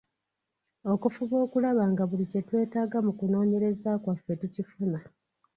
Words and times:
Okufuba 0.93 1.35
okulaba 1.45 1.83
nga 1.91 2.03
buli 2.09 2.25
kye 2.31 2.41
twetaaga 2.47 2.97
mu 3.05 3.11
kunoonyereza 3.19 3.91
kwaffe 4.03 4.33
tukifuna. 4.41 4.99